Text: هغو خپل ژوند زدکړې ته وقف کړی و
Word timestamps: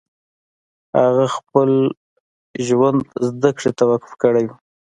هغو 1.01 1.25
خپل 1.35 1.69
ژوند 2.67 3.01
زدکړې 3.27 3.71
ته 3.77 3.83
وقف 3.91 4.11
کړی 4.23 4.43
و 4.47 4.51